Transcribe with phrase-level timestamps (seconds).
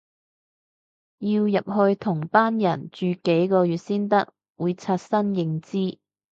[1.19, 5.99] 要入去同班人住幾個月先得，會刷新認知